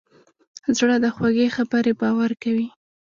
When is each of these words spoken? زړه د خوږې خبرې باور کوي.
زړه 0.77 0.95
د 1.03 1.05
خوږې 1.15 1.47
خبرې 1.55 1.93
باور 2.01 2.31
کوي. 2.43 2.67